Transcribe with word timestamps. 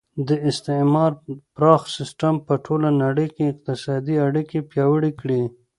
د 0.27 0.29
استعمار 0.49 1.11
پراخه 1.55 1.89
سیسټم 1.97 2.35
په 2.47 2.53
ټوله 2.65 2.89
نړۍ 3.03 3.27
کې 3.35 3.51
اقتصادي 3.53 4.15
اړیکې 4.27 4.59
پیاوړې 4.69 5.11
کړې 5.19 5.41